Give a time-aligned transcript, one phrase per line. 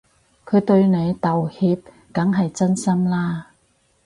[0.47, 1.79] 佢對你道歉
[2.11, 3.51] 梗係真心啦